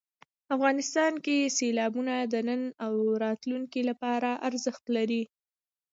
افغانستان 0.55 1.13
کې 1.25 1.53
سیلابونه 1.57 2.13
د 2.33 2.35
نن 2.47 2.61
او 2.85 2.93
راتلونکي 3.23 3.81
لپاره 3.89 4.29
ارزښت 4.47 4.83
لري. 4.97 5.23